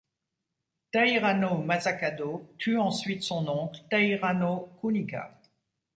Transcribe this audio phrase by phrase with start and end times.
[0.91, 5.23] Taira no Masakado tue ensuite son oncle Taira no Kunika.